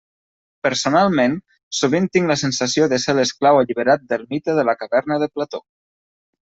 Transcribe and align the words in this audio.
Personalment, 0.67 1.35
sovint 1.81 2.09
tinc 2.17 2.33
la 2.33 2.39
sensació 2.45 2.89
de 2.95 3.01
ser 3.07 3.17
l'esclau 3.19 3.61
alliberat 3.63 4.09
del 4.15 4.27
mite 4.35 4.61
de 4.63 4.69
la 4.73 4.81
caverna 4.85 5.25
de 5.25 5.35
Plató. 5.37 5.67